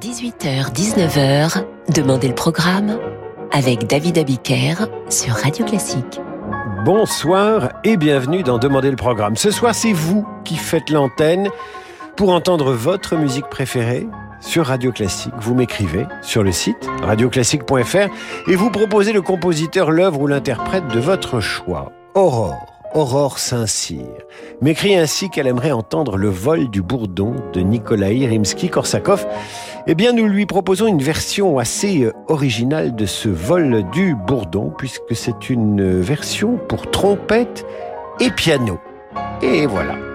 18h-19h, 0.00 1.62
Demandez 1.94 2.28
le 2.28 2.34
programme 2.34 2.98
avec 3.52 3.86
David 3.86 4.16
Abiker 4.16 4.86
sur 5.10 5.34
Radio 5.34 5.66
Classique. 5.66 6.20
Bonsoir 6.86 7.68
et 7.84 7.98
bienvenue 7.98 8.42
dans 8.42 8.56
Demandez 8.56 8.90
le 8.90 8.96
programme. 8.96 9.36
Ce 9.36 9.50
soir, 9.50 9.74
c'est 9.74 9.92
vous 9.92 10.26
qui 10.44 10.56
faites 10.56 10.88
l'antenne 10.88 11.50
pour 12.16 12.30
entendre 12.30 12.72
votre 12.72 13.14
musique 13.14 13.50
préférée 13.50 14.08
sur 14.40 14.66
Radio 14.66 14.90
Classique. 14.90 15.34
Vous 15.38 15.54
m'écrivez 15.54 16.06
sur 16.22 16.42
le 16.42 16.52
site 16.52 16.88
radioclassique.fr 17.02 18.08
et 18.48 18.56
vous 18.56 18.70
proposez 18.70 19.12
le 19.12 19.20
compositeur, 19.20 19.90
l'œuvre 19.90 20.22
ou 20.22 20.26
l'interprète 20.26 20.88
de 20.88 20.98
votre 20.98 21.40
choix. 21.40 21.92
Aurore. 22.14 22.70
Aurore 22.92 23.38
Saint-Cyr, 23.38 24.04
m'écrit 24.60 24.96
ainsi 24.96 25.30
qu'elle 25.30 25.46
aimerait 25.46 25.70
entendre 25.70 26.16
le 26.16 26.28
vol 26.28 26.68
du 26.68 26.82
bourdon 26.82 27.36
de 27.52 27.60
Nikolai 27.60 28.26
Rimsky-Korsakov. 28.26 29.26
Eh 29.86 29.94
bien, 29.94 30.12
nous 30.12 30.26
lui 30.26 30.46
proposons 30.46 30.86
une 30.86 31.02
version 31.02 31.58
assez 31.58 32.04
euh, 32.04 32.12
originale 32.28 32.94
de 32.94 33.06
ce 33.06 33.28
vol 33.28 33.84
du 33.92 34.14
bourdon, 34.14 34.72
puisque 34.76 35.14
c'est 35.14 35.48
une 35.48 36.00
version 36.00 36.58
pour 36.68 36.90
trompette 36.90 37.64
et 38.20 38.30
piano. 38.30 38.78
Et 39.42 39.66
voilà. 39.66 40.09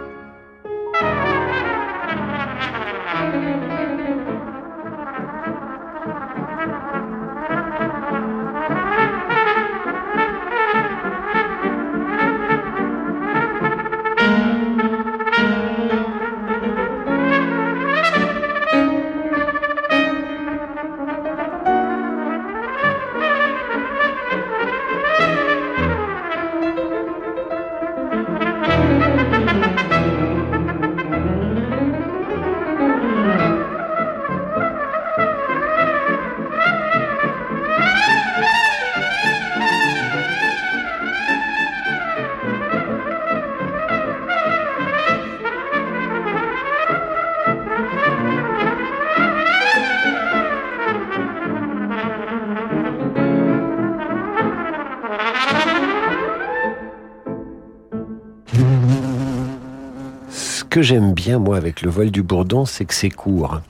Que 60.69 60.81
j'aime 60.81 61.13
bien, 61.13 61.39
moi, 61.39 61.55
avec 61.55 61.81
le 61.81 61.89
vol 61.89 62.11
du 62.11 62.21
bourdon, 62.21 62.65
c'est 62.65 62.83
que 62.83 62.93
c'est 62.93 63.09
court. 63.09 63.61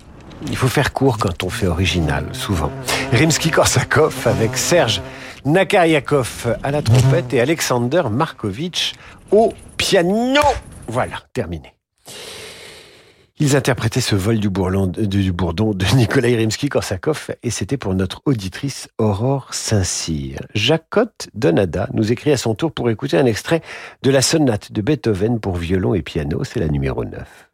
Il 0.47 0.57
faut 0.57 0.67
faire 0.67 0.91
court 0.91 1.19
quand 1.19 1.43
on 1.43 1.49
fait 1.49 1.67
original, 1.67 2.25
souvent. 2.33 2.71
Rimsky-Korsakov 3.13 4.27
avec 4.27 4.57
Serge 4.57 5.01
Nakaryakov 5.45 6.57
à 6.63 6.71
la 6.71 6.81
trompette 6.81 7.31
et 7.33 7.39
Alexander 7.39 8.03
Markovitch 8.09 8.93
au 9.31 9.53
piano. 9.77 10.41
Voilà, 10.87 11.17
terminé. 11.33 11.75
Ils 13.37 13.57
interprétaient 13.57 13.99
ce 13.99 14.15
vol 14.15 14.39
du, 14.39 14.49
bourdon 14.49 14.87
de 14.87 15.85
Nikolai 15.95 16.37
Rimsky-Korsakov 16.37 17.31
et 17.43 17.49
c'était 17.49 17.75
pour 17.75 17.93
notre 17.93 18.21
auditrice 18.23 18.87
Aurore 18.97 19.53
Saint-Cyr. 19.53 20.39
Jacotte 20.53 21.27
Donada 21.33 21.89
nous 21.93 22.13
écrit 22.13 22.31
à 22.31 22.37
son 22.37 22.55
tour 22.55 22.71
pour 22.71 22.89
écouter 22.89 23.17
un 23.17 23.25
extrait 23.25 23.61
de 24.03 24.09
la 24.09 24.21
sonate 24.21 24.71
de 24.71 24.81
Beethoven 24.81 25.41
pour 25.41 25.57
violon 25.57 25.95
et 25.95 26.01
piano, 26.01 26.45
c'est 26.45 26.61
la 26.61 26.69
numéro 26.69 27.03
9. 27.03 27.49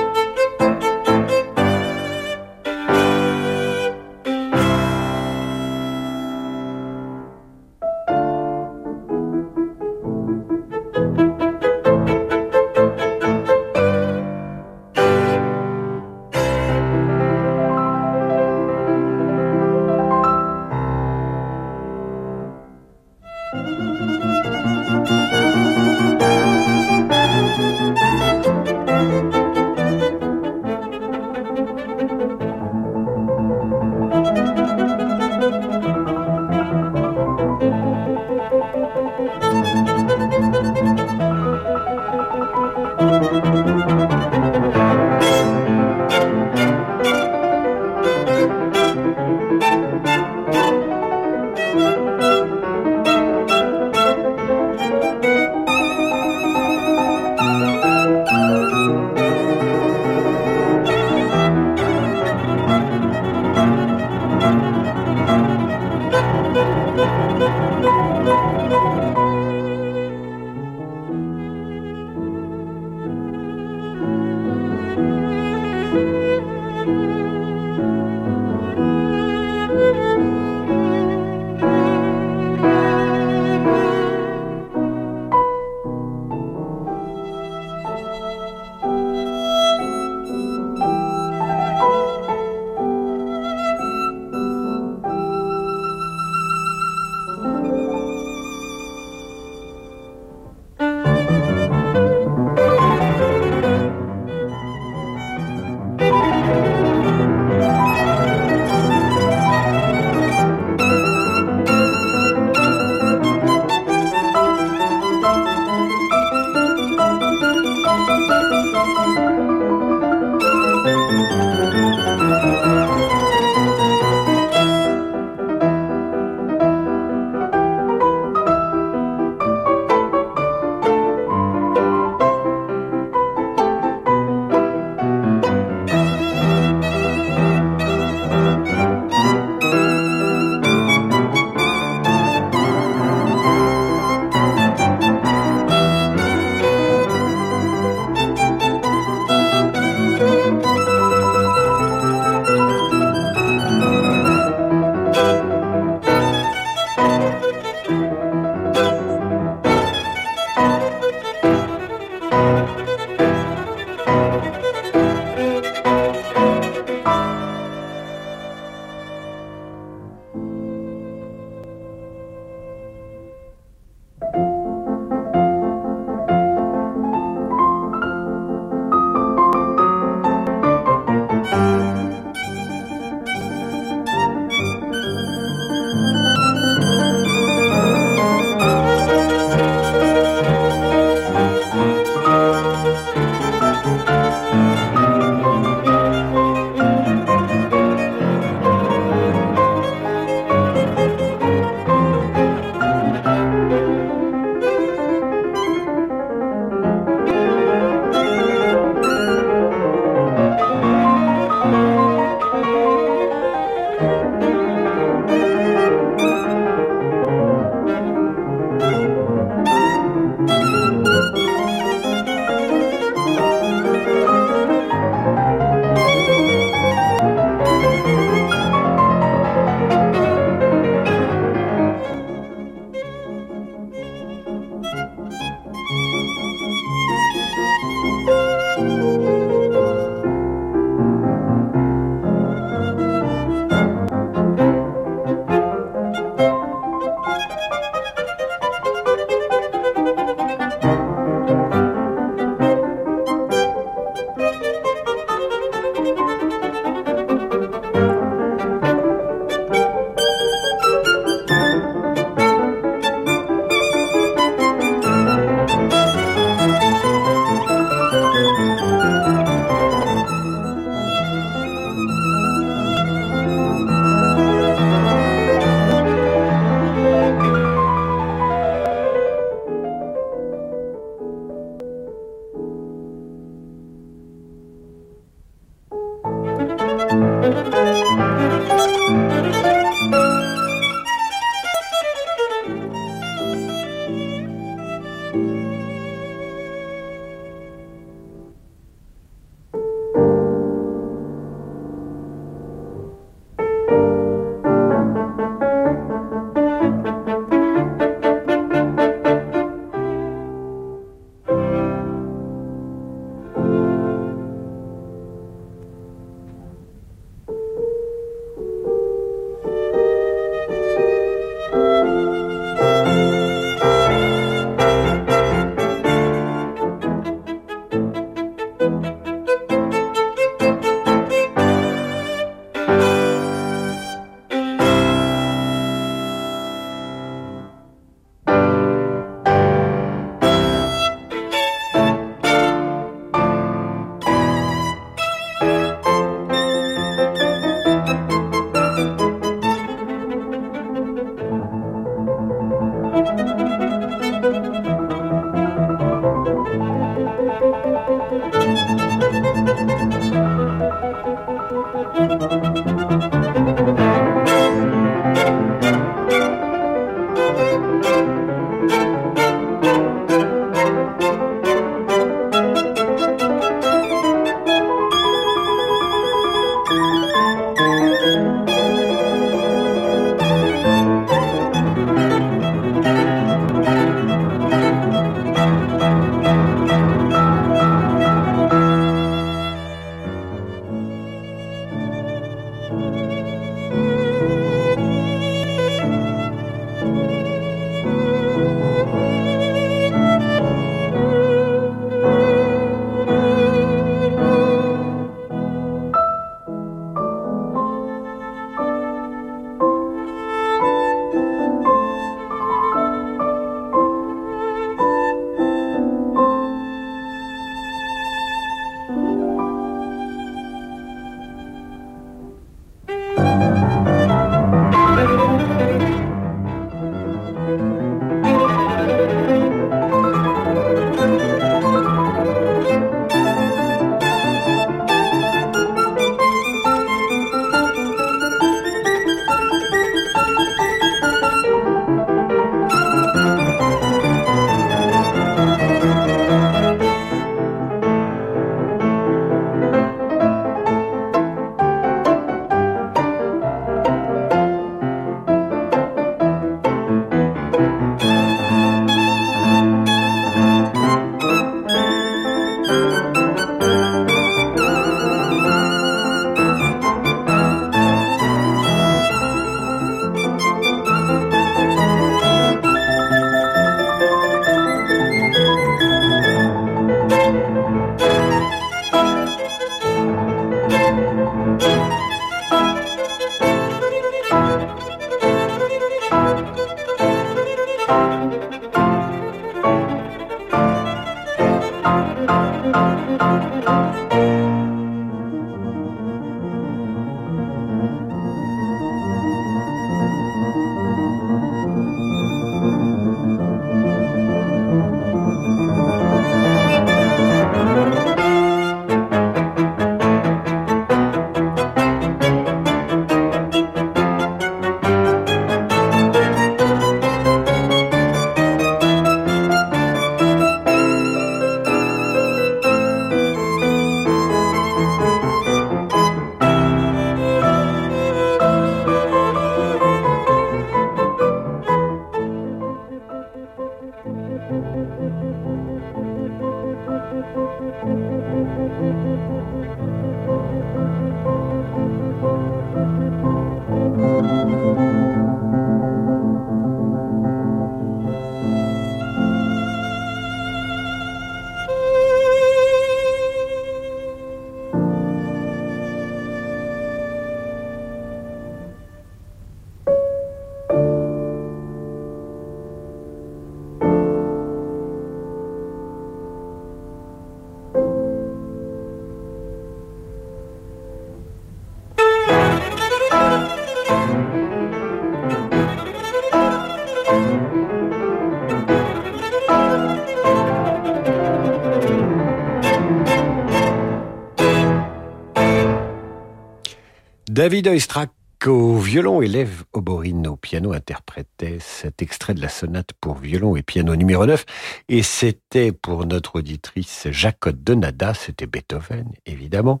David 587.62 587.86
Oistrakh 587.86 588.32
au 588.66 588.96
violon 588.96 589.40
élève 589.40 589.84
Oborine 589.92 590.48
au 590.48 590.56
piano 590.56 590.92
interprétait 590.94 591.78
cet 591.78 592.20
extrait 592.20 592.54
de 592.54 592.60
la 592.60 592.68
sonate 592.68 593.12
pour 593.20 593.36
violon 593.36 593.76
et 593.76 593.82
piano 593.82 594.16
numéro 594.16 594.46
9 594.46 594.64
et 595.08 595.22
c'était 595.22 595.92
pour 595.92 596.26
notre 596.26 596.56
auditrice 596.56 597.28
Jacotte 597.30 597.80
Donada, 597.84 598.34
c'était 598.34 598.66
Beethoven 598.66 599.30
évidemment. 599.46 600.00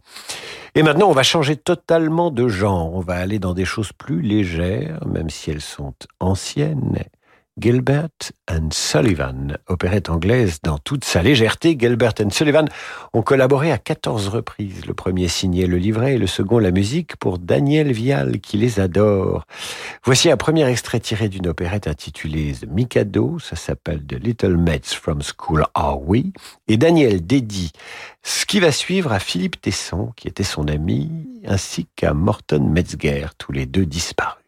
Et 0.74 0.82
maintenant 0.82 1.08
on 1.08 1.12
va 1.12 1.22
changer 1.22 1.54
totalement 1.54 2.32
de 2.32 2.48
genre, 2.48 2.92
on 2.94 3.00
va 3.00 3.14
aller 3.14 3.38
dans 3.38 3.54
des 3.54 3.64
choses 3.64 3.92
plus 3.92 4.22
légères 4.22 5.06
même 5.06 5.30
si 5.30 5.52
elles 5.52 5.60
sont 5.60 5.94
anciennes 6.18 7.04
Gilbert 7.60 8.08
and 8.50 8.70
Sullivan, 8.72 9.58
opérette 9.68 10.08
anglaise 10.08 10.60
dans 10.62 10.78
toute 10.78 11.04
sa 11.04 11.22
légèreté. 11.22 11.76
Gilbert 11.78 12.14
and 12.24 12.30
Sullivan 12.30 12.66
ont 13.12 13.20
collaboré 13.20 13.70
à 13.70 13.76
14 13.76 14.28
reprises. 14.28 14.86
Le 14.86 14.94
premier 14.94 15.28
signait 15.28 15.66
le 15.66 15.76
livret 15.76 16.14
et 16.14 16.18
le 16.18 16.26
second 16.26 16.58
la 16.58 16.70
musique 16.70 17.16
pour 17.16 17.38
Daniel 17.38 17.92
Vial 17.92 18.40
qui 18.40 18.56
les 18.56 18.80
adore. 18.80 19.44
Voici 20.02 20.30
un 20.30 20.38
premier 20.38 20.66
extrait 20.66 21.00
tiré 21.00 21.28
d'une 21.28 21.46
opérette 21.46 21.88
intitulée 21.88 22.54
The 22.54 22.66
Mikado, 22.66 23.38
ça 23.38 23.54
s'appelle 23.54 24.02
The 24.06 24.14
Little 24.14 24.56
Maids 24.56 24.94
from 24.94 25.20
School 25.20 25.66
Are 25.74 26.00
We, 26.00 26.24
et 26.68 26.78
Daniel 26.78 27.24
dédie 27.24 27.72
ce 28.22 28.46
qui 28.46 28.60
va 28.60 28.72
suivre 28.72 29.12
à 29.12 29.18
Philippe 29.18 29.60
Tesson, 29.60 30.12
qui 30.16 30.26
était 30.26 30.42
son 30.42 30.68
ami, 30.68 31.10
ainsi 31.46 31.86
qu'à 31.96 32.14
Morton 32.14 32.66
Metzger, 32.70 33.26
tous 33.36 33.52
les 33.52 33.66
deux 33.66 33.84
disparus. 33.84 34.38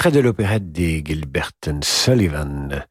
Extrait 0.00 0.12
de 0.12 0.20
l'opérette 0.20 0.72
des 0.72 1.04
Gilbert 1.04 1.50
Sullivan 1.82 2.86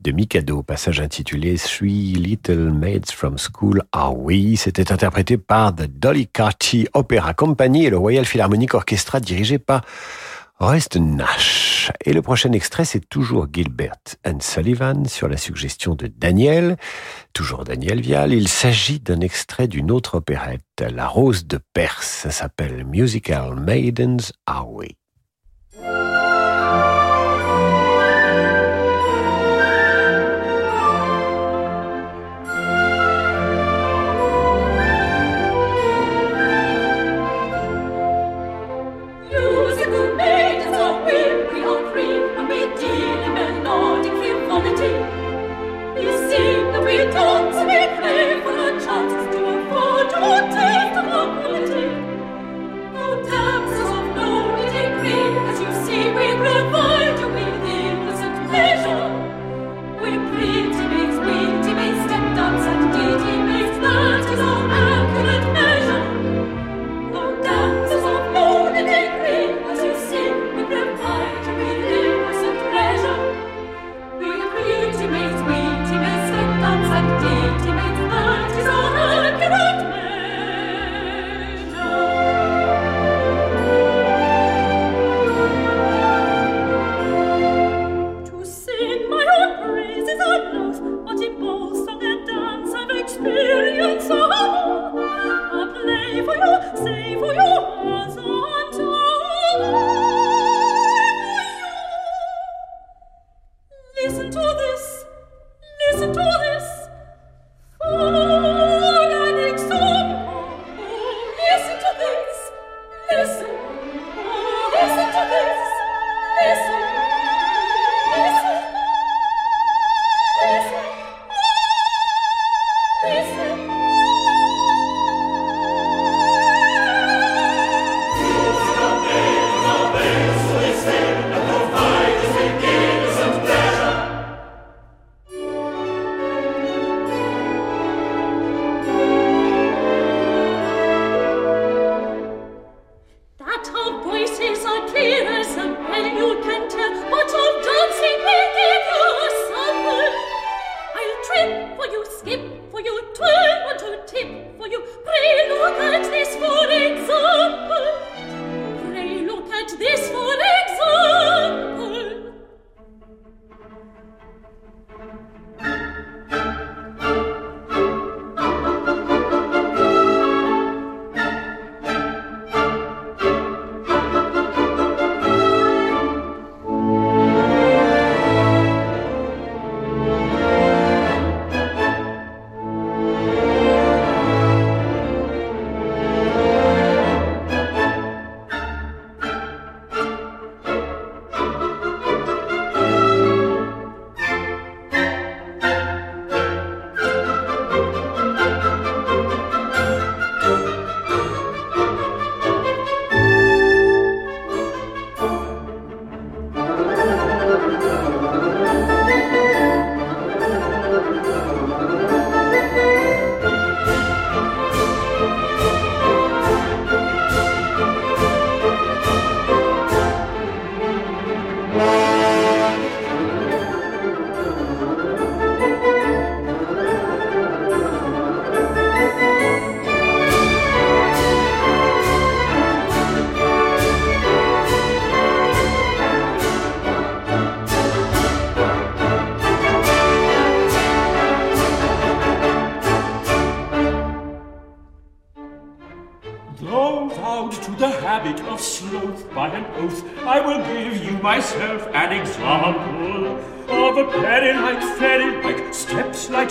de 0.00 0.12
Mikado, 0.12 0.62
passage 0.62 0.98
intitulé 0.98 1.56
Three 1.58 2.14
Little 2.14 2.72
Maids 2.72 3.12
from 3.12 3.36
School 3.36 3.82
Are 3.92 4.16
We. 4.16 4.58
C'était 4.58 4.90
interprété 4.90 5.36
par 5.36 5.74
The 5.74 5.82
Dolly 5.82 6.26
Carty 6.26 6.88
Opera 6.94 7.34
Company 7.34 7.84
et 7.84 7.90
le 7.90 7.98
Royal 7.98 8.24
Philharmonic 8.24 8.72
Orchestra 8.72 9.20
dirigé 9.20 9.58
par 9.58 9.82
Royston 10.58 11.16
Nash. 11.16 11.92
Et 12.02 12.14
le 12.14 12.22
prochain 12.22 12.52
extrait, 12.52 12.86
c'est 12.86 13.10
toujours 13.10 13.46
Gilbert 13.52 14.00
and 14.26 14.38
Sullivan 14.40 15.04
sur 15.04 15.28
la 15.28 15.36
suggestion 15.36 15.94
de 15.94 16.06
Daniel. 16.06 16.78
Toujours 17.34 17.64
Daniel 17.64 18.00
Vial. 18.00 18.32
Il 18.32 18.48
s'agit 18.48 19.00
d'un 19.00 19.20
extrait 19.20 19.68
d'une 19.68 19.90
autre 19.90 20.14
opérette, 20.14 20.62
La 20.80 21.08
Rose 21.08 21.46
de 21.46 21.60
Perse. 21.74 22.06
Ça 22.06 22.30
s'appelle 22.30 22.86
Musical 22.86 23.54
Maidens 23.54 24.32
Are 24.46 24.66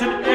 mountain 0.06 0.33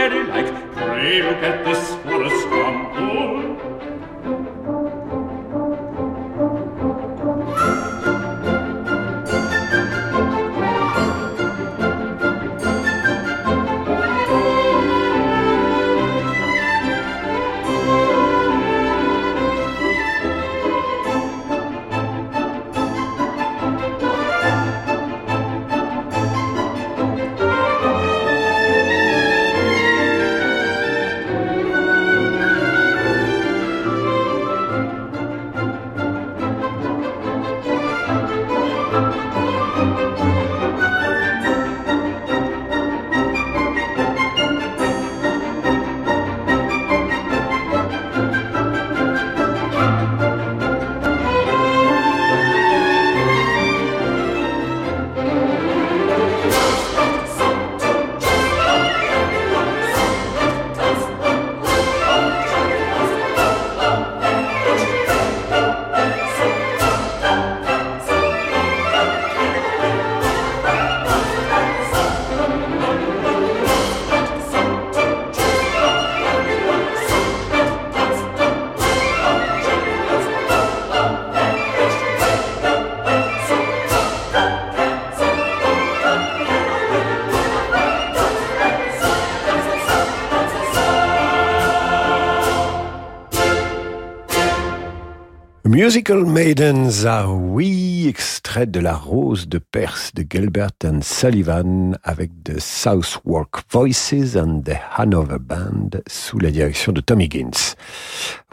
Musical 95.88 96.26
Maidens, 96.26 97.06
ah 97.06 97.30
oui, 97.30 98.08
extrait 98.08 98.66
de 98.66 98.78
La 98.78 98.94
Rose 98.94 99.48
de 99.48 99.56
Perse 99.56 100.12
de 100.12 100.22
Gilbert 100.28 100.72
and 100.84 101.00
Sullivan 101.00 101.96
avec 102.02 102.30
The 102.44 102.60
Southwark 102.60 103.62
Voices 103.70 104.36
and 104.36 104.60
the 104.66 104.76
Hanover 104.98 105.38
Band 105.40 106.02
sous 106.06 106.38
la 106.40 106.50
direction 106.50 106.92
de 106.92 107.00
Tommy 107.00 107.30
Gins. 107.30 107.74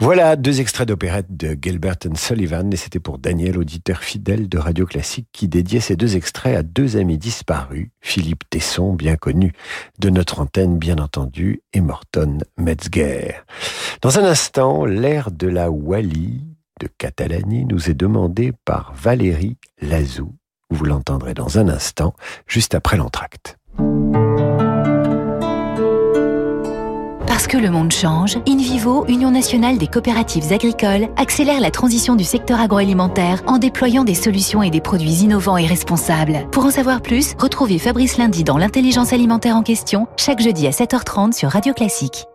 Voilà 0.00 0.36
deux 0.36 0.62
extraits 0.62 0.88
d'opérette 0.88 1.36
de 1.36 1.54
Gilbert 1.60 1.96
and 2.10 2.14
Sullivan 2.14 2.72
et 2.72 2.76
c'était 2.76 3.00
pour 3.00 3.18
Daniel, 3.18 3.58
auditeur 3.58 3.98
fidèle 3.98 4.48
de 4.48 4.56
Radio 4.56 4.86
Classique 4.86 5.28
qui 5.30 5.46
dédiait 5.46 5.80
ces 5.80 5.96
deux 5.96 6.16
extraits 6.16 6.56
à 6.56 6.62
deux 6.62 6.96
amis 6.96 7.18
disparus, 7.18 7.90
Philippe 8.00 8.48
Tesson, 8.48 8.94
bien 8.94 9.16
connu 9.16 9.52
de 9.98 10.08
notre 10.08 10.40
antenne 10.40 10.78
bien 10.78 10.96
entendu, 10.96 11.60
et 11.74 11.82
Morton 11.82 12.38
Metzger. 12.56 13.34
Dans 14.00 14.18
un 14.18 14.24
instant, 14.24 14.86
l'air 14.86 15.30
de 15.30 15.48
la 15.48 15.70
Wally 15.70 16.55
de 16.80 16.88
Catalanie 16.98 17.64
nous 17.64 17.90
est 17.90 17.94
demandé 17.94 18.52
par 18.64 18.92
Valérie 18.94 19.56
Lazou. 19.80 20.34
Vous 20.70 20.84
l'entendrez 20.84 21.34
dans 21.34 21.58
un 21.58 21.68
instant, 21.68 22.14
juste 22.46 22.74
après 22.74 22.96
l'entracte. 22.96 23.56
Parce 27.26 27.46
que 27.46 27.56
le 27.56 27.70
monde 27.70 27.92
change, 27.92 28.38
InVivo, 28.48 29.06
Union 29.06 29.30
nationale 29.30 29.78
des 29.78 29.86
coopératives 29.86 30.52
agricoles, 30.52 31.08
accélère 31.16 31.60
la 31.60 31.70
transition 31.70 32.16
du 32.16 32.24
secteur 32.24 32.60
agroalimentaire 32.60 33.42
en 33.46 33.58
déployant 33.58 34.04
des 34.04 34.14
solutions 34.14 34.62
et 34.62 34.70
des 34.70 34.80
produits 34.80 35.22
innovants 35.22 35.56
et 35.56 35.66
responsables. 35.66 36.48
Pour 36.50 36.64
en 36.64 36.70
savoir 36.70 37.02
plus, 37.02 37.34
retrouvez 37.38 37.78
Fabrice 37.78 38.18
Lundi 38.18 38.42
dans 38.42 38.58
l'intelligence 38.58 39.12
alimentaire 39.12 39.56
en 39.56 39.62
question, 39.62 40.08
chaque 40.16 40.40
jeudi 40.40 40.66
à 40.66 40.70
7h30 40.70 41.32
sur 41.32 41.50
Radio 41.50 41.72
Classique. 41.72 42.26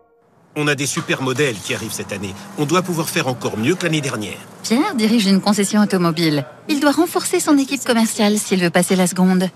On 0.54 0.68
a 0.68 0.74
des 0.74 0.86
super 0.86 1.22
modèles 1.22 1.56
qui 1.56 1.74
arrivent 1.74 1.92
cette 1.92 2.12
année. 2.12 2.34
On 2.58 2.66
doit 2.66 2.82
pouvoir 2.82 3.08
faire 3.08 3.26
encore 3.26 3.56
mieux 3.56 3.74
que 3.74 3.84
l'année 3.84 4.02
dernière. 4.02 4.36
Pierre 4.62 4.94
dirige 4.94 5.26
une 5.26 5.40
concession 5.40 5.80
automobile. 5.80 6.44
Il 6.68 6.80
doit 6.80 6.92
renforcer 6.92 7.40
son 7.40 7.56
équipe 7.56 7.82
commerciale 7.84 8.38
s'il 8.38 8.62
veut 8.62 8.70
passer 8.70 8.94
la 8.94 9.06
seconde. 9.06 9.48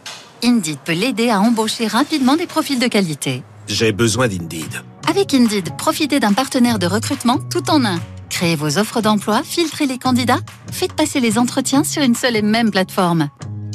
Indeed 0.43 0.79
peut 0.85 0.93
l'aider 0.93 1.29
à 1.29 1.41
embaucher 1.41 1.87
rapidement 1.87 2.37
des 2.37 2.47
profils 2.47 2.79
de 2.79 2.87
qualité. 2.87 3.43
J'ai 3.69 3.93
besoin 3.93 4.29
d'Indeed. 4.29 4.83
Avec 5.09 5.35
Indeed, 5.35 5.77
profitez 5.77 6.19
d'un 6.19 6.33
partenaire 6.33 6.79
de 6.79 6.87
recrutement 6.87 7.39
tout 7.51 7.69
en 7.71 7.85
un. 7.85 7.99
Créez 8.31 8.57
vos 8.57 8.79
offres 8.79 9.01
d'emploi, 9.01 9.43
filtrez 9.45 9.87
les 9.87 9.99
candidats, 9.99 10.41
faites 10.71 10.93
passer 10.93 11.21
les 11.21 11.39
entretiens 11.39 11.85
sur 11.85 12.03
une 12.03 12.15
seule 12.15 12.37
et 12.37 12.43
même 12.43 12.71
plateforme. 12.71 13.29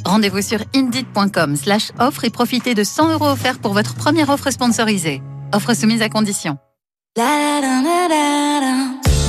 Rendez-vous 0.05 0.41
sur 0.41 0.59
indeed.com 0.75 1.55
slash 1.55 1.91
offre 1.99 2.25
et 2.25 2.29
profitez 2.31 2.73
de 2.73 2.83
100 2.83 3.13
euros 3.13 3.29
offerts 3.29 3.59
pour 3.59 3.73
votre 3.73 3.95
première 3.95 4.29
offre 4.29 4.49
sponsorisée. 4.51 5.21
Offre 5.53 5.75
soumise 5.75 6.01
à 6.01 6.09
condition. 6.09 6.57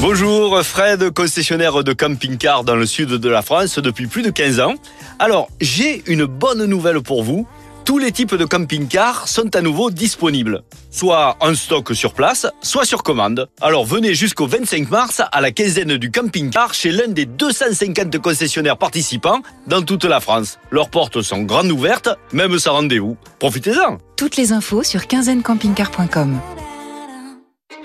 Bonjour, 0.00 0.62
Fred, 0.62 1.10
concessionnaire 1.10 1.82
de 1.82 1.92
camping-car 1.92 2.62
dans 2.62 2.76
le 2.76 2.86
sud 2.86 3.08
de 3.08 3.28
la 3.28 3.42
France 3.42 3.80
depuis 3.80 4.06
plus 4.06 4.22
de 4.22 4.30
15 4.30 4.60
ans. 4.60 4.74
Alors, 5.18 5.48
j'ai 5.60 6.04
une 6.06 6.24
bonne 6.26 6.64
nouvelle 6.66 7.00
pour 7.00 7.24
vous. 7.24 7.44
Tous 7.84 7.98
les 7.98 8.12
types 8.12 8.36
de 8.36 8.44
camping-car 8.44 9.26
sont 9.26 9.56
à 9.56 9.60
nouveau 9.62 9.90
disponibles. 9.90 10.62
Soit 10.92 11.36
en 11.40 11.56
stock 11.56 11.92
sur 11.92 12.14
place, 12.14 12.46
soit 12.62 12.84
sur 12.84 13.02
commande. 13.02 13.48
Alors 13.60 13.84
venez 13.84 14.14
jusqu'au 14.14 14.46
25 14.46 14.88
mars 14.88 15.20
à 15.32 15.40
la 15.40 15.50
quinzaine 15.50 15.96
du 15.96 16.12
camping-car 16.12 16.74
chez 16.74 16.92
l'un 16.92 17.08
des 17.08 17.26
250 17.26 18.16
concessionnaires 18.18 18.78
participants 18.78 19.40
dans 19.66 19.82
toute 19.82 20.04
la 20.04 20.20
France. 20.20 20.60
Leurs 20.70 20.88
portes 20.88 21.22
sont 21.22 21.42
grandes 21.42 21.72
ouvertes, 21.72 22.10
même 22.32 22.56
sans 22.60 22.74
rendez-vous. 22.74 23.16
Profitez-en 23.40 23.98
Toutes 24.16 24.36
les 24.36 24.52
infos 24.52 24.84
sur 24.84 25.08
quinzainecampingcar.com 25.08 26.38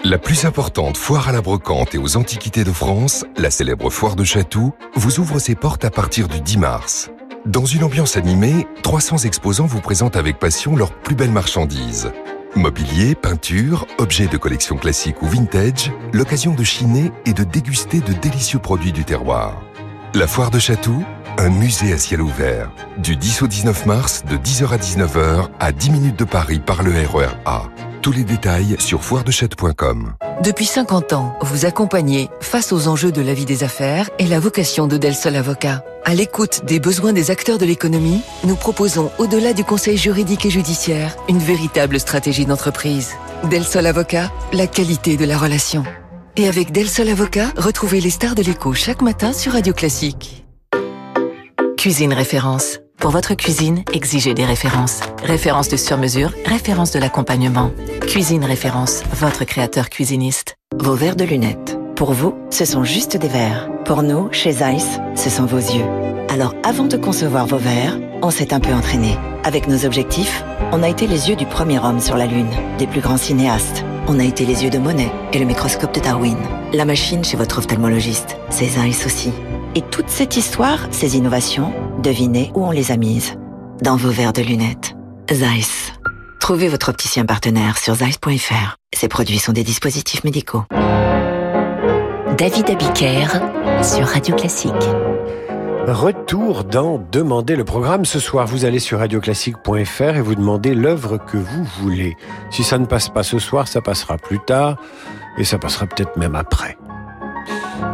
la 0.03 0.17
plus 0.17 0.45
importante 0.45 0.97
foire 0.97 1.27
à 1.27 1.31
la 1.31 1.41
brocante 1.41 1.95
et 1.95 1.97
aux 1.97 2.17
antiquités 2.17 2.63
de 2.63 2.71
France, 2.71 3.25
la 3.37 3.49
célèbre 3.49 3.89
foire 3.89 4.15
de 4.15 4.23
Chatou, 4.23 4.73
vous 4.95 5.19
ouvre 5.19 5.39
ses 5.39 5.55
portes 5.55 5.85
à 5.85 5.89
partir 5.89 6.27
du 6.27 6.39
10 6.39 6.57
mars. 6.57 7.11
Dans 7.45 7.65
une 7.65 7.83
ambiance 7.83 8.17
animée, 8.17 8.67
300 8.83 9.19
exposants 9.19 9.65
vous 9.65 9.81
présentent 9.81 10.15
avec 10.15 10.39
passion 10.39 10.75
leurs 10.75 10.93
plus 10.93 11.15
belles 11.15 11.31
marchandises. 11.31 12.11
Mobilier, 12.55 13.15
peinture, 13.15 13.85
objets 13.97 14.27
de 14.27 14.37
collection 14.37 14.77
classique 14.77 15.21
ou 15.21 15.27
vintage, 15.27 15.91
l'occasion 16.13 16.53
de 16.53 16.63
chiner 16.63 17.11
et 17.25 17.33
de 17.33 17.43
déguster 17.43 17.99
de 17.99 18.13
délicieux 18.13 18.59
produits 18.59 18.93
du 18.93 19.03
terroir. 19.03 19.61
La 20.13 20.27
foire 20.27 20.51
de 20.51 20.59
Chatou, 20.59 21.03
un 21.37 21.49
musée 21.49 21.93
à 21.93 21.97
ciel 21.97 22.21
ouvert. 22.21 22.71
Du 22.97 23.15
10 23.15 23.43
au 23.43 23.47
19 23.47 23.85
mars, 23.85 24.23
de 24.25 24.37
10h 24.37 24.69
à 24.69 24.77
19h, 24.77 25.49
à 25.59 25.71
10 25.71 25.91
minutes 25.91 26.19
de 26.19 26.25
Paris 26.25 26.59
par 26.59 26.81
le 26.81 26.91
RER 26.91 27.37
A. 27.45 27.63
Tous 28.01 28.11
les 28.11 28.23
détails 28.23 28.75
sur 28.79 29.03
foiredechat.com. 29.03 30.13
Depuis 30.43 30.65
50 30.65 31.13
ans, 31.13 31.37
vous 31.41 31.65
accompagnez 31.65 32.29
face 32.41 32.71
aux 32.71 32.87
enjeux 32.87 33.11
de 33.11 33.21
la 33.21 33.33
vie 33.33 33.45
des 33.45 33.63
affaires 33.63 34.09
et 34.19 34.27
la 34.27 34.39
vocation 34.39 34.87
de 34.87 34.97
Del 34.97 35.15
Sol 35.15 35.35
Avocat. 35.35 35.83
À 36.05 36.13
l'écoute 36.13 36.63
des 36.65 36.79
besoins 36.79 37.11
des 37.11 37.31
acteurs 37.31 37.57
de 37.57 37.65
l'économie, 37.65 38.21
nous 38.43 38.55
proposons, 38.55 39.11
au-delà 39.17 39.53
du 39.53 39.63
conseil 39.63 39.97
juridique 39.97 40.45
et 40.45 40.49
judiciaire, 40.49 41.15
une 41.27 41.39
véritable 41.39 41.99
stratégie 41.99 42.45
d'entreprise. 42.45 43.13
Del 43.49 43.65
Sol 43.65 43.85
Avocat, 43.85 44.31
la 44.53 44.67
qualité 44.67 45.17
de 45.17 45.25
la 45.25 45.37
relation. 45.37 45.83
Et 46.37 46.47
avec 46.47 46.71
Del 46.71 46.87
Sol 46.87 47.09
Avocat, 47.09 47.51
retrouvez 47.57 47.99
les 47.99 48.11
stars 48.11 48.35
de 48.35 48.43
l'écho 48.43 48.73
chaque 48.73 49.01
matin 49.01 49.33
sur 49.33 49.53
Radio 49.53 49.73
Classique. 49.73 50.45
Cuisine 51.77 52.13
référence. 52.13 52.79
Pour 52.99 53.11
votre 53.11 53.35
cuisine, 53.35 53.83
exigez 53.93 54.33
des 54.33 54.43
références. 54.43 55.01
Références 55.23 55.69
de 55.69 55.77
sur-mesure, 55.77 56.33
références 56.45 56.91
de 56.91 56.99
l'accompagnement. 56.99 57.71
Cuisine 58.01 58.43
Référence, 58.43 59.03
votre 59.13 59.45
créateur 59.45 59.89
cuisiniste. 59.89 60.57
Vos 60.75 60.95
verres 60.95 61.15
de 61.15 61.23
lunettes. 61.23 61.77
Pour 61.95 62.13
vous, 62.13 62.33
ce 62.49 62.65
sont 62.65 62.83
juste 62.83 63.15
des 63.15 63.27
verres. 63.27 63.69
Pour 63.85 64.01
nous, 64.01 64.29
chez 64.31 64.51
Zeiss, 64.51 64.99
ce 65.15 65.29
sont 65.29 65.45
vos 65.45 65.57
yeux. 65.57 65.85
Alors 66.29 66.55
avant 66.63 66.85
de 66.85 66.97
concevoir 66.97 67.45
vos 67.45 67.57
verres, 67.57 67.99
on 68.23 68.31
s'est 68.31 68.53
un 68.53 68.59
peu 68.59 68.73
entraîné. 68.73 69.15
Avec 69.43 69.67
nos 69.67 69.85
objectifs, 69.85 70.43
on 70.71 70.81
a 70.81 70.89
été 70.89 71.05
les 71.05 71.29
yeux 71.29 71.35
du 71.35 71.45
premier 71.45 71.79
homme 71.79 71.99
sur 71.99 72.17
la 72.17 72.25
Lune, 72.25 72.49
des 72.79 72.87
plus 72.87 73.01
grands 73.01 73.17
cinéastes. 73.17 73.85
On 74.07 74.19
a 74.19 74.23
été 74.23 74.45
les 74.45 74.63
yeux 74.63 74.69
de 74.71 74.79
Monet 74.79 75.11
et 75.33 75.39
le 75.39 75.45
microscope 75.45 75.93
de 75.93 75.99
Darwin. 75.99 76.37
La 76.73 76.85
machine 76.85 77.23
chez 77.23 77.37
votre 77.37 77.59
ophtalmologiste, 77.59 78.37
c'est 78.49 78.67
Zeiss 78.67 79.05
aussi. 79.05 79.31
Et 79.75 79.81
toute 79.81 80.09
cette 80.09 80.37
histoire, 80.37 80.87
ces 80.91 81.17
innovations, 81.17 81.73
devinez 82.01 82.51
où 82.55 82.65
on 82.65 82.71
les 82.71 82.91
a 82.91 82.97
mises 82.97 83.35
Dans 83.81 83.95
vos 83.95 84.09
verres 84.09 84.33
de 84.33 84.41
lunettes. 84.41 84.95
Zeiss. 85.31 85.93
Trouvez 86.39 86.69
votre 86.69 86.89
opticien 86.89 87.25
partenaire 87.25 87.77
sur 87.77 87.95
zeiss.fr. 87.95 88.77
Ces 88.95 89.07
produits 89.07 89.39
sont 89.39 89.53
des 89.53 89.63
dispositifs 89.63 90.23
médicaux. 90.23 90.63
David 92.37 92.69
Abiker 92.69 93.27
sur 93.83 94.07
Radio 94.07 94.35
Classique. 94.35 94.71
Retour 95.87 96.63
dans 96.65 96.97
Demandez 97.11 97.55
le 97.55 97.63
programme. 97.63 98.05
Ce 98.05 98.19
soir, 98.19 98.45
vous 98.45 98.65
allez 98.65 98.79
sur 98.79 98.99
radioclassique.fr 98.99 100.01
et 100.01 100.21
vous 100.21 100.35
demandez 100.35 100.75
l'œuvre 100.75 101.17
que 101.17 101.37
vous 101.37 101.63
voulez. 101.79 102.15
Si 102.51 102.63
ça 102.63 102.77
ne 102.77 102.85
passe 102.85 103.09
pas 103.09 103.23
ce 103.23 103.39
soir, 103.39 103.67
ça 103.67 103.81
passera 103.81 104.17
plus 104.17 104.39
tard 104.39 104.77
et 105.37 105.43
ça 105.43 105.57
passera 105.57 105.85
peut-être 105.87 106.17
même 106.17 106.35
après. 106.35 106.77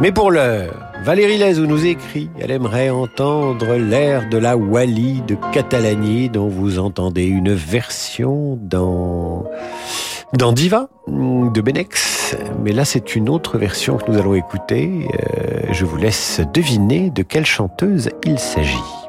Mais 0.00 0.12
pour 0.12 0.30
l'heure, 0.30 0.92
Valérie 1.04 1.36
Lezou 1.36 1.66
nous 1.66 1.84
écrit, 1.84 2.30
elle 2.40 2.50
aimerait 2.50 2.88
entendre 2.88 3.74
l'air 3.74 4.26
de 4.30 4.38
la 4.38 4.56
Wally 4.56 5.20
de 5.28 5.36
Catalani 5.52 6.30
dont 6.30 6.48
vous 6.48 6.78
entendez 6.78 7.26
une 7.26 7.52
version 7.52 8.58
dans 8.58 9.44
dans 10.32 10.52
Diva 10.52 10.88
de 11.06 11.60
Benex. 11.60 12.36
Mais 12.62 12.72
là, 12.72 12.86
c'est 12.86 13.14
une 13.16 13.28
autre 13.28 13.58
version 13.58 13.98
que 13.98 14.10
nous 14.10 14.18
allons 14.18 14.34
écouter. 14.34 15.06
Euh, 15.12 15.60
je 15.72 15.84
vous 15.84 15.98
laisse 15.98 16.40
deviner 16.54 17.10
de 17.10 17.22
quelle 17.22 17.44
chanteuse 17.44 18.08
il 18.24 18.38
s'agit. 18.38 19.03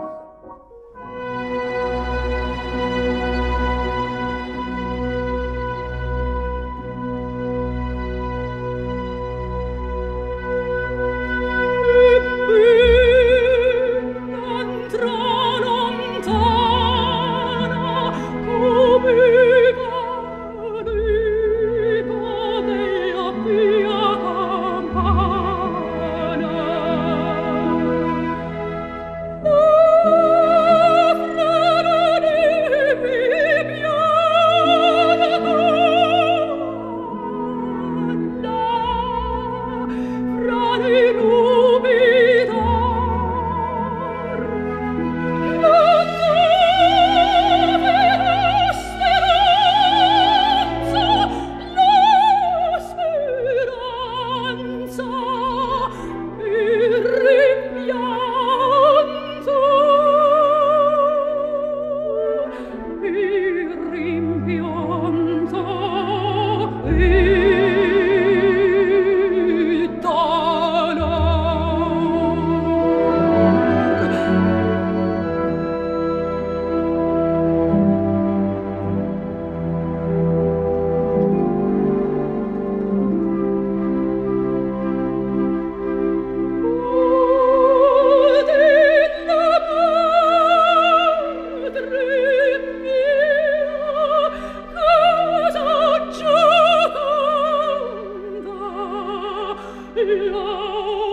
love. 100.17 101.04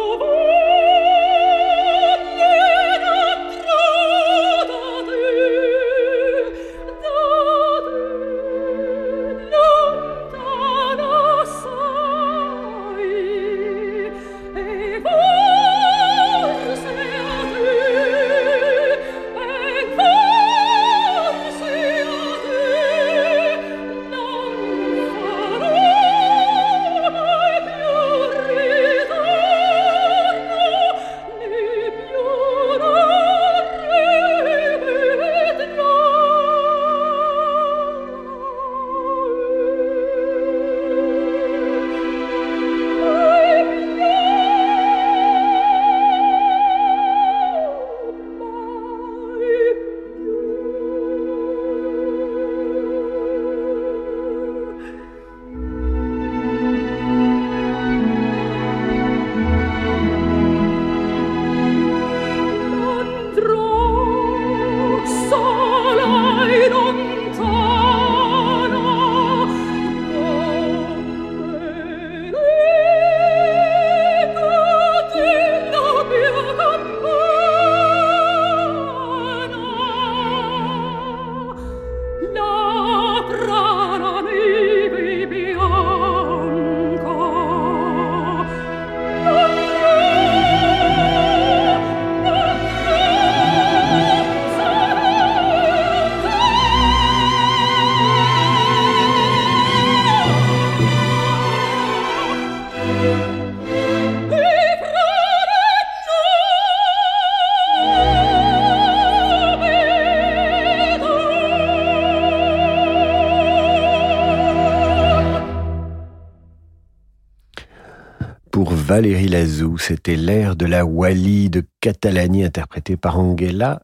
Valérie 118.94 119.28
Lazou, 119.28 119.78
c'était 119.78 120.16
l'air 120.16 120.54
de 120.54 120.66
la 120.66 120.84
Wally 120.84 121.48
de 121.48 121.64
Catalani 121.80 122.44
interprété 122.44 122.98
par 122.98 123.18
Angela 123.18 123.80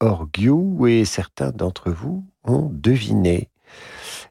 Georgiou 0.00 0.86
et 0.86 1.04
certains 1.04 1.50
d'entre 1.50 1.90
vous 1.90 2.24
ont 2.44 2.70
deviné. 2.72 3.48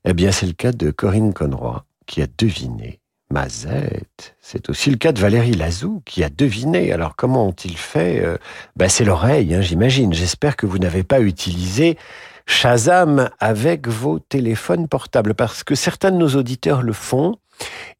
Eh 0.05 0.13
bien, 0.13 0.31
c'est 0.31 0.45
le 0.45 0.53
cas 0.53 0.71
de 0.71 0.89
Corinne 0.89 1.33
Conroy 1.33 1.83
qui 2.05 2.21
a 2.21 2.27
deviné 2.37 3.01
Mazette. 3.29 4.37
C'est 4.39 4.69
aussi 4.69 4.89
le 4.89 4.95
cas 4.95 5.11
de 5.11 5.19
Valérie 5.19 5.51
Lazou 5.51 6.01
qui 6.05 6.23
a 6.23 6.29
deviné. 6.29 6.93
Alors 6.93 7.17
comment 7.17 7.49
ont-ils 7.49 7.77
fait 7.77 8.23
euh, 8.23 8.37
ben, 8.77 8.87
C'est 8.87 9.03
l'oreille, 9.03 9.53
hein, 9.53 9.59
j'imagine. 9.59 10.13
J'espère 10.13 10.55
que 10.55 10.65
vous 10.65 10.77
n'avez 10.77 11.03
pas 11.03 11.19
utilisé 11.19 11.97
Shazam 12.45 13.31
avec 13.39 13.89
vos 13.89 14.19
téléphones 14.19 14.87
portables 14.87 15.33
parce 15.33 15.65
que 15.65 15.75
certains 15.75 16.11
de 16.11 16.17
nos 16.17 16.35
auditeurs 16.35 16.83
le 16.83 16.93
font. 16.93 17.35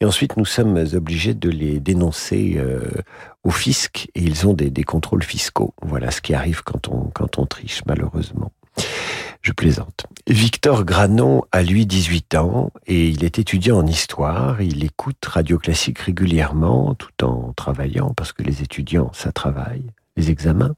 Et 0.02 0.06
ensuite, 0.06 0.38
nous 0.38 0.46
sommes 0.46 0.78
obligés 0.94 1.34
de 1.34 1.50
les 1.50 1.80
dénoncer 1.80 2.56
euh, 2.58 2.82
au 3.44 3.50
fisc 3.50 4.10
et 4.16 4.22
ils 4.22 4.48
ont 4.48 4.54
des, 4.54 4.70
des, 4.70 4.84
contrôles 4.84 5.24
fiscaux. 5.24 5.74
Voilà 5.82 6.12
ce 6.12 6.22
qui 6.22 6.34
arrive 6.34 6.64
quand 6.64 6.90
on, 6.90 7.12
quand 7.14 7.40
on 7.40 7.46
triche, 7.46 7.82
malheureusement. 7.86 8.52
Je 9.42 9.52
plaisante. 9.52 10.08
Victor 10.28 10.86
Granon 10.86 11.44
a 11.52 11.62
lui 11.62 11.86
18 11.86 12.36
ans 12.36 12.72
et 12.88 13.10
il 13.10 13.24
est 13.24 13.38
étudiant 13.38 13.78
en 13.78 13.86
histoire. 13.86 14.60
Il 14.62 14.84
écoute 14.84 15.24
Radio 15.24 15.60
Classique 15.60 16.00
régulièrement 16.00 16.96
tout 16.96 17.24
en 17.24 17.54
travaillant 17.54 18.12
parce 18.18 18.34
que 18.34 18.42
les 18.42 18.64
étudiants, 18.64 19.12
ça 19.14 19.32
travaille, 19.32 19.86
les 20.18 20.32
examens. 20.32 20.74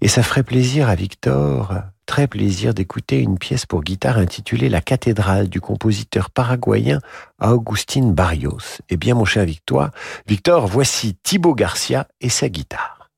Et 0.00 0.08
ça 0.08 0.22
ferait 0.22 0.42
plaisir 0.42 0.88
à 0.88 0.94
Victor, 0.94 1.74
très 2.10 2.26
plaisir 2.26 2.74
d'écouter 2.74 3.20
une 3.20 3.38
pièce 3.38 3.66
pour 3.66 3.84
guitare 3.84 4.18
intitulée 4.18 4.68
La 4.68 4.80
cathédrale 4.80 5.48
du 5.48 5.60
compositeur 5.60 6.28
paraguayen 6.28 6.98
Augustin 7.40 8.10
Barrios. 8.10 8.80
Eh 8.88 8.96
bien, 8.96 9.14
mon 9.14 9.24
cher 9.24 9.44
Victor, 9.44 9.90
Victor, 10.26 10.66
voici 10.66 11.14
Thibaut 11.22 11.54
Garcia 11.54 12.08
et 12.20 12.28
sa 12.28 12.48
guitare. 12.48 13.08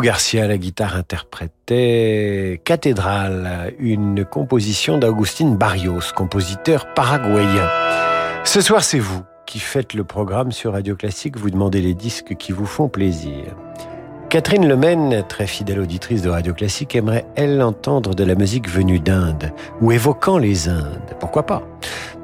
Garcia, 0.00 0.46
la 0.46 0.58
guitare 0.58 0.96
interprétait 0.96 2.60
Cathédrale, 2.64 3.74
une 3.78 4.24
composition 4.24 4.98
d'Augustin 4.98 5.50
Barrios, 5.50 6.12
compositeur 6.14 6.92
paraguayen. 6.94 7.68
Ce 8.44 8.60
soir, 8.60 8.82
c'est 8.82 8.98
vous 8.98 9.22
qui 9.46 9.58
faites 9.58 9.94
le 9.94 10.04
programme 10.04 10.52
sur 10.52 10.72
Radio 10.72 10.96
Classique, 10.96 11.36
vous 11.36 11.50
demandez 11.50 11.80
les 11.80 11.94
disques 11.94 12.34
qui 12.36 12.52
vous 12.52 12.66
font 12.66 12.88
plaisir. 12.88 13.54
Catherine 14.30 14.66
Lemaine, 14.66 15.24
très 15.28 15.46
fidèle 15.46 15.78
auditrice 15.78 16.22
de 16.22 16.30
Radio 16.30 16.54
Classique, 16.54 16.96
aimerait, 16.96 17.26
elle, 17.36 17.62
entendre 17.62 18.14
de 18.14 18.24
la 18.24 18.34
musique 18.34 18.68
venue 18.68 18.98
d'Inde, 18.98 19.52
ou 19.80 19.92
évoquant 19.92 20.38
les 20.38 20.68
Indes. 20.68 21.14
Pourquoi 21.20 21.46
pas? 21.46 21.62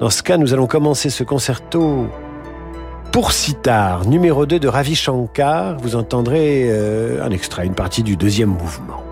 Dans 0.00 0.10
ce 0.10 0.22
cas, 0.22 0.36
nous 0.36 0.52
allons 0.52 0.66
commencer 0.66 1.08
ce 1.08 1.22
concerto 1.22 2.08
pour 3.12 3.32
sitar, 3.32 4.06
numéro 4.06 4.46
2 4.46 4.60
de 4.60 4.68
Ravi 4.68 4.94
Shankar, 4.94 5.76
vous 5.78 5.96
entendrez 5.96 6.64
euh, 6.66 7.24
un 7.24 7.30
extrait, 7.30 7.66
une 7.66 7.74
partie 7.74 8.02
du 8.02 8.16
deuxième 8.16 8.50
mouvement. 8.50 9.09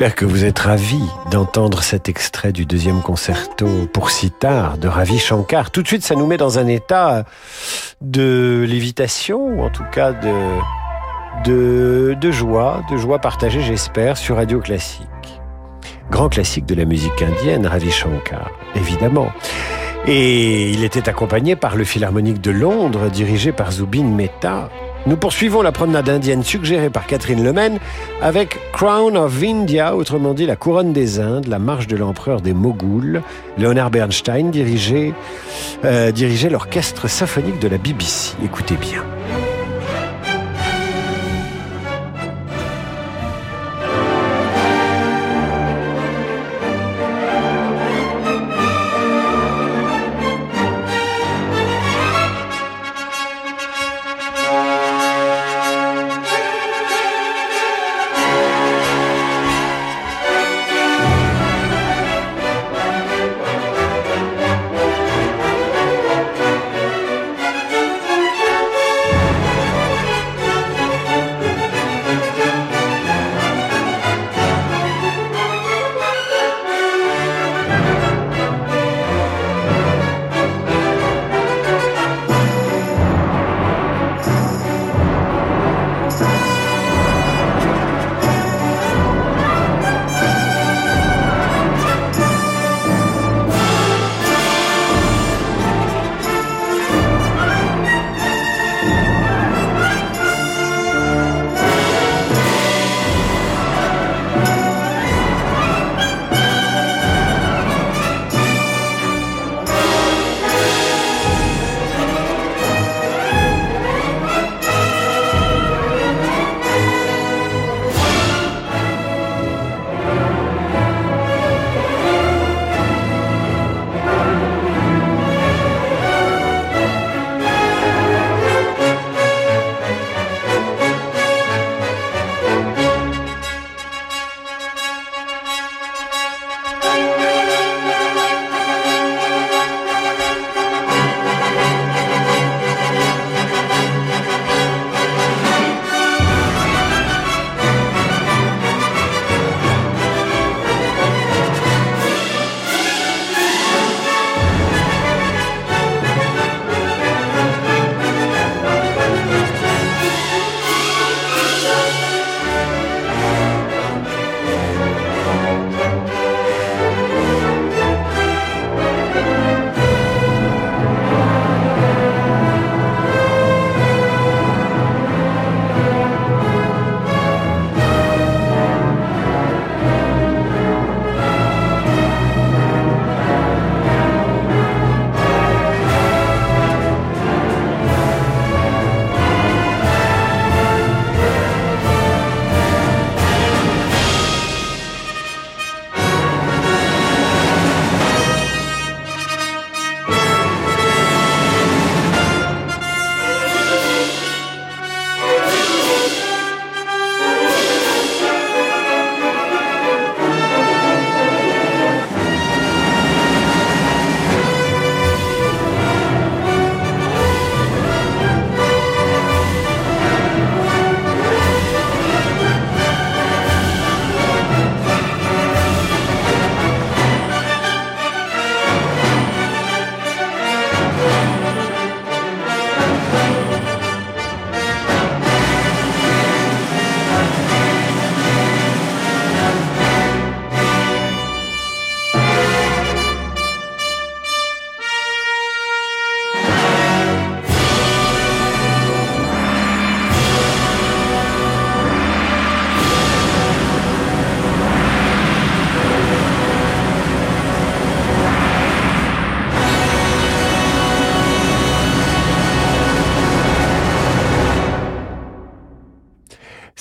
J'espère 0.00 0.14
que 0.14 0.26
vous 0.26 0.44
êtes 0.44 0.60
ravis 0.60 1.02
d'entendre 1.32 1.82
cet 1.82 2.08
extrait 2.08 2.52
du 2.52 2.66
deuxième 2.66 3.02
concerto 3.02 3.66
pour 3.92 4.10
sitar 4.10 4.78
de 4.78 4.86
Ravi 4.86 5.18
Shankar. 5.18 5.72
Tout 5.72 5.82
de 5.82 5.88
suite, 5.88 6.04
ça 6.04 6.14
nous 6.14 6.24
met 6.24 6.36
dans 6.36 6.60
un 6.60 6.68
état 6.68 7.24
de 8.00 8.64
lévitation, 8.64 9.44
ou 9.44 9.60
en 9.60 9.70
tout 9.70 9.82
cas 9.90 10.12
de, 10.12 10.32
de, 11.44 12.14
de 12.14 12.30
joie, 12.30 12.82
de 12.88 12.96
joie 12.96 13.18
partagée, 13.18 13.60
j'espère, 13.60 14.16
sur 14.16 14.36
Radio 14.36 14.60
Classique. 14.60 15.02
Grand 16.12 16.28
classique 16.28 16.66
de 16.66 16.76
la 16.76 16.84
musique 16.84 17.20
indienne, 17.20 17.66
Ravi 17.66 17.90
Shankar, 17.90 18.52
évidemment. 18.76 19.32
Et 20.06 20.70
il 20.70 20.84
était 20.84 21.08
accompagné 21.08 21.56
par 21.56 21.74
le 21.74 21.82
Philharmonique 21.82 22.40
de 22.40 22.52
Londres, 22.52 23.10
dirigé 23.10 23.50
par 23.50 23.72
Zubin 23.72 24.04
Mehta, 24.04 24.68
nous 25.06 25.16
poursuivons 25.16 25.62
la 25.62 25.72
promenade 25.72 26.08
indienne 26.08 26.42
suggérée 26.42 26.90
par 26.90 27.06
Catherine 27.06 27.42
Lemaine 27.42 27.78
avec 28.20 28.58
Crown 28.72 29.16
of 29.16 29.42
India, 29.42 29.96
autrement 29.96 30.34
dit 30.34 30.46
la 30.46 30.56
couronne 30.56 30.92
des 30.92 31.20
Indes, 31.20 31.46
la 31.46 31.58
marche 31.58 31.86
de 31.86 31.96
l'empereur 31.96 32.40
des 32.40 32.52
Moghouls. 32.52 33.22
Leonard 33.58 33.90
Bernstein 33.90 34.50
euh, 35.84 36.12
dirigeait 36.12 36.50
l'orchestre 36.50 37.08
symphonique 37.08 37.58
de 37.60 37.68
la 37.68 37.78
BBC. 37.78 38.34
Écoutez 38.44 38.76
bien. 38.76 39.02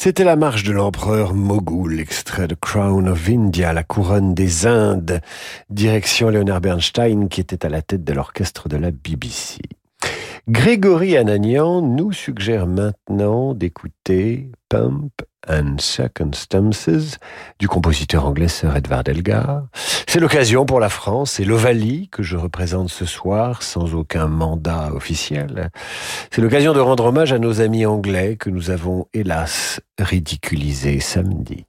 C'était 0.07 0.23
la 0.23 0.37
marche 0.37 0.63
de 0.63 0.71
l'empereur 0.71 1.33
Mogul, 1.33 1.99
extrait 1.99 2.47
de 2.47 2.55
Crown 2.55 3.09
of 3.09 3.27
India, 3.27 3.73
la 3.73 3.83
couronne 3.83 4.33
des 4.33 4.65
Indes, 4.65 5.19
direction 5.69 6.29
Leonard 6.29 6.61
Bernstein 6.61 7.27
qui 7.27 7.41
était 7.41 7.65
à 7.65 7.69
la 7.69 7.81
tête 7.81 8.05
de 8.05 8.13
l'orchestre 8.13 8.69
de 8.69 8.77
la 8.77 8.91
BBC. 8.91 9.59
Grégory 10.49 11.17
Ananian 11.17 11.81
nous 11.81 12.13
suggère 12.13 12.67
maintenant 12.67 13.53
d'écouter 13.53 14.49
Pump 14.69 15.11
and 15.45 15.75
Circumstances 15.79 17.17
du 17.59 17.67
compositeur 17.67 18.25
anglais 18.25 18.47
Sir 18.47 18.73
Edward 18.73 19.09
Elgar. 19.09 19.67
C'est 20.07 20.21
l'occasion 20.21 20.65
pour 20.65 20.79
la 20.79 20.87
France 20.87 21.41
et 21.41 21.43
l'Ovalie 21.43 22.07
que 22.07 22.23
je 22.23 22.37
représente 22.37 22.87
ce 22.87 23.03
soir 23.03 23.61
sans 23.61 23.93
aucun 23.93 24.27
mandat 24.27 24.93
officiel. 24.93 25.69
C'est 26.31 26.41
l'occasion 26.41 26.71
de 26.71 26.79
rendre 26.79 27.03
hommage 27.03 27.33
à 27.33 27.39
nos 27.39 27.59
amis 27.59 27.85
anglais 27.85 28.37
que 28.37 28.49
nous 28.49 28.69
avons 28.69 29.07
hélas 29.13 29.81
ridiculisés 29.99 31.01
samedi. 31.01 31.65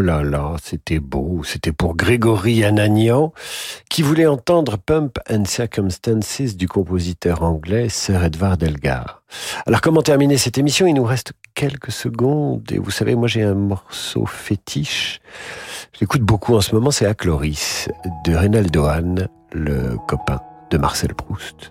Là 0.00 0.22
là, 0.22 0.56
c'était 0.62 1.00
beau. 1.00 1.42
C'était 1.44 1.72
pour 1.72 1.96
Grégory 1.96 2.64
Anagnan, 2.64 3.32
qui 3.88 4.02
voulait 4.02 4.26
entendre 4.26 4.76
Pump 4.78 5.18
and 5.30 5.44
Circumstances 5.44 6.56
du 6.56 6.68
compositeur 6.68 7.42
anglais 7.42 7.88
Sir 7.88 8.22
Edward 8.24 8.62
Elgar. 8.62 9.22
Alors 9.66 9.80
comment 9.80 10.02
terminer 10.02 10.38
cette 10.38 10.58
émission? 10.58 10.86
Il 10.86 10.94
nous 10.94 11.04
reste 11.04 11.32
quelques 11.54 11.92
secondes. 11.92 12.70
Et 12.70 12.78
vous 12.78 12.90
savez, 12.90 13.14
moi 13.14 13.28
j'ai 13.28 13.42
un 13.42 13.54
morceau 13.54 14.26
fétiche. 14.26 15.20
J'écoute 15.98 16.22
beaucoup 16.22 16.54
en 16.54 16.60
ce 16.60 16.74
moment, 16.74 16.90
c'est 16.90 17.06
Acloris 17.06 17.88
de 18.24 18.34
Reynaldo 18.34 18.84
Hahn, 18.84 19.28
le 19.52 19.96
copain 20.06 20.40
de 20.70 20.78
Marcel 20.78 21.14
Proust. 21.14 21.70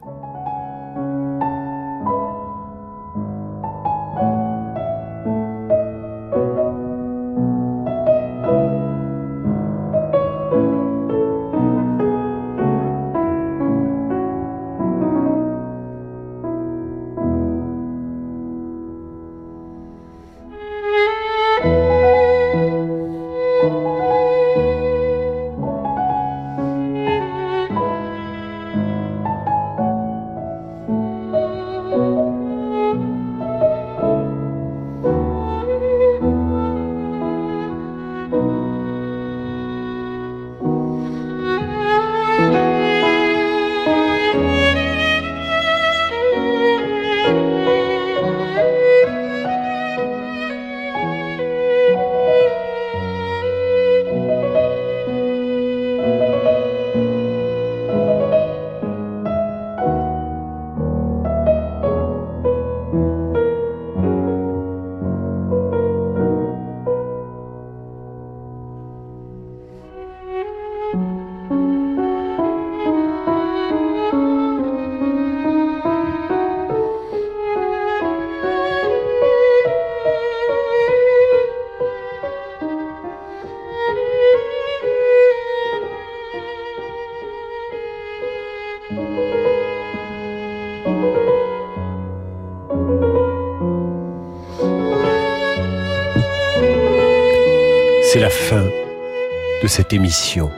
Cette 99.77 99.93
émission. 99.93 100.49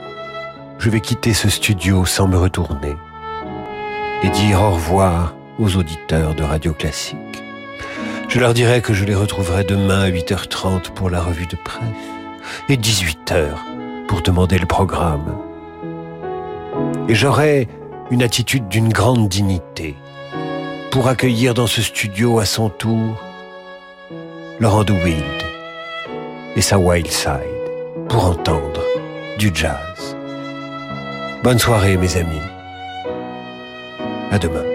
Je 0.78 0.88
vais 0.88 1.02
quitter 1.02 1.34
ce 1.34 1.50
studio 1.50 2.06
sans 2.06 2.26
me 2.26 2.38
retourner 2.38 2.96
et 4.22 4.30
dire 4.30 4.62
au 4.62 4.70
revoir 4.70 5.34
aux 5.58 5.76
auditeurs 5.76 6.34
de 6.34 6.42
Radio 6.42 6.72
Classique. 6.72 7.42
Je 8.30 8.40
leur 8.40 8.54
dirai 8.54 8.80
que 8.80 8.94
je 8.94 9.04
les 9.04 9.14
retrouverai 9.14 9.64
demain 9.64 10.04
à 10.04 10.08
8h30 10.08 10.92
pour 10.94 11.10
la 11.10 11.20
revue 11.20 11.44
de 11.44 11.56
presse 11.56 11.84
et 12.70 12.78
18h 12.78 13.48
pour 14.08 14.22
demander 14.22 14.58
le 14.58 14.64
programme. 14.64 15.36
Et 17.06 17.14
j'aurai 17.14 17.68
une 18.10 18.22
attitude 18.22 18.68
d'une 18.68 18.88
grande 18.88 19.28
dignité 19.28 19.96
pour 20.90 21.08
accueillir 21.08 21.52
dans 21.52 21.66
ce 21.66 21.82
studio 21.82 22.38
à 22.38 22.46
son 22.46 22.70
tour 22.70 23.22
Laurent 24.60 24.84
de 24.84 24.94
Wild 24.94 25.42
et 26.56 26.62
sa 26.62 26.78
Wild 26.78 27.08
Side 27.08 28.08
pour 28.08 28.24
entendre 28.24 28.89
du 29.40 29.50
jazz. 29.54 30.14
Bonne 31.42 31.58
soirée 31.58 31.96
mes 31.96 32.14
amis. 32.18 32.42
À 34.30 34.38
demain. 34.38 34.69